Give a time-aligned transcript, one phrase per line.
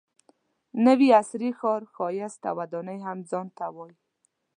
[0.85, 3.95] نوي عصري ښار ښایست او ودانۍ هم ځان ته وایي.